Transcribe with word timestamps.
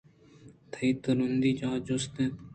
تئی 0.71 0.89
ترٛندی 1.01 1.51
ءَ 1.65 1.67
آجِست 1.71 2.15